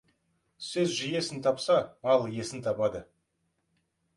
Сөз 0.67 0.95
жүйесін 0.99 1.43
тапса, 1.47 1.77
мал 2.09 2.25
иесін 2.33 2.65
табады. 2.71 3.03